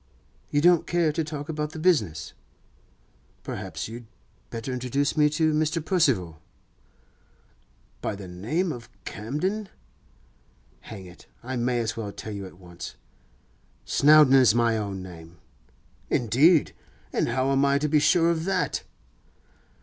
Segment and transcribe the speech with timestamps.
[0.49, 2.33] 'You don't care to talk about the business?
[3.43, 4.07] Perhaps you'd
[4.49, 5.85] better introduce me to Mr.
[5.85, 6.41] Percival.'
[8.01, 9.69] 'By the name of Camden?'
[10.79, 11.27] 'Hang it!
[11.43, 12.95] I may as well tell you at once.
[13.85, 15.37] Snowdon is my own name.'
[16.09, 16.73] 'Indeed?
[17.13, 18.81] And how am I to be sure of that?